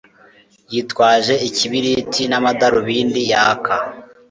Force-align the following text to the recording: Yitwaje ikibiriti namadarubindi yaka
Yitwaje 0.73 1.33
ikibiriti 1.47 2.21
namadarubindi 2.29 3.21
yaka 3.31 3.75